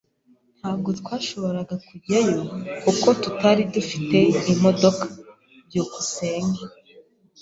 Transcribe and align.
Ntabwo 0.59 0.89
twashoboraga 0.99 1.75
kujyayo 1.87 2.39
kuko 2.83 3.07
tutari 3.23 3.63
dufite 3.73 4.17
imodoka. 4.53 5.05
byukusenge 5.65 6.63